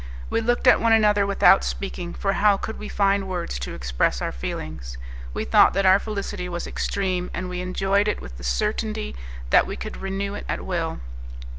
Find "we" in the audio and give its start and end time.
0.31-0.41, 2.79-2.89, 5.31-5.45, 7.49-7.61, 9.67-9.75